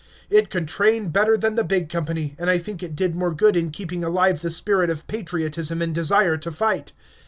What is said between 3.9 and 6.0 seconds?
alive the spirit of patriotism and